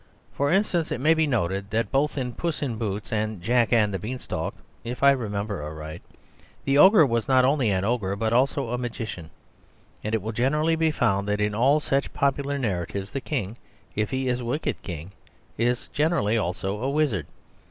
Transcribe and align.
For 0.33 0.51
instance, 0.51 0.91
it 0.91 0.99
may 0.99 1.13
be 1.13 1.27
noted 1.27 1.69
that 1.69 1.91
both 1.91 2.17
in 2.17 2.33
"Puss 2.33 2.63
in 2.63 2.79
Boots" 2.79 3.13
and 3.13 3.39
"Jack 3.39 3.71
and 3.71 3.93
the 3.93 3.99
Beanstalk" 3.99 4.55
if 4.83 5.03
I 5.03 5.11
remember 5.11 5.61
aright, 5.61 6.01
the 6.65 6.75
ogre 6.75 7.05
was 7.05 7.27
not 7.27 7.45
only 7.45 7.69
an 7.69 7.83
ogre 7.83 8.15
but 8.15 8.33
also 8.33 8.69
a 8.69 8.79
magician. 8.79 9.29
And 10.03 10.15
it 10.15 10.21
will 10.23 10.31
generally 10.31 10.75
be 10.75 10.89
found 10.89 11.27
that 11.27 11.39
in 11.39 11.53
all 11.53 11.79
such 11.79 12.13
popular 12.15 12.57
narratives, 12.57 13.11
the 13.11 13.21
king, 13.21 13.57
if 13.95 14.09
he 14.09 14.27
is 14.27 14.39
a 14.39 14.45
wicked 14.45 14.81
king, 14.81 15.11
is 15.55 15.87
generally 15.89 16.35
also 16.35 16.81
a 16.81 16.89
wizard. 16.89 17.27